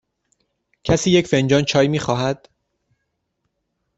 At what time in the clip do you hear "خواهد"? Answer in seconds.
1.99-2.49